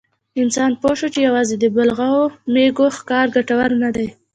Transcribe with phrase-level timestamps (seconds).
[0.41, 2.21] انسان پوه شو چې یواځې د بالغو
[2.53, 4.07] مېږو ښکار ګټور نه دی.